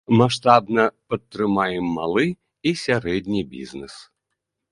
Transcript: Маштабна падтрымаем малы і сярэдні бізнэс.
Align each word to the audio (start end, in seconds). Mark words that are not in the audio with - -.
Маштабна 0.19 0.85
падтрымаем 1.13 1.85
малы 1.99 2.25
і 2.69 2.73
сярэдні 2.87 3.41
бізнэс. 3.55 3.95